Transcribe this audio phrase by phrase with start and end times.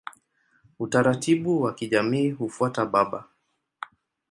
[0.79, 3.25] Utaratibu wa kijamii hufuata baba.